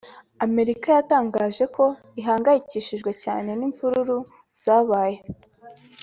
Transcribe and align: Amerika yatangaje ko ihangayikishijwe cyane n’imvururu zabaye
Amerika 0.45 0.87
yatangaje 0.97 1.63
ko 1.75 1.85
ihangayikishijwe 2.19 3.11
cyane 3.23 3.49
n’imvururu 3.59 4.17
zabaye 4.63 5.17